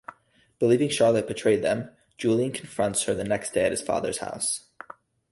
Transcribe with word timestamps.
Believing 0.57 0.89
Charlotte 0.89 1.27
betrayed 1.27 1.61
them, 1.61 1.91
Julien 2.17 2.51
confronts 2.51 3.03
her 3.03 3.13
the 3.13 3.23
next 3.23 3.51
day 3.53 3.65
at 3.65 3.71
his 3.71 3.83
father's 3.83 4.17
house. 4.17 4.63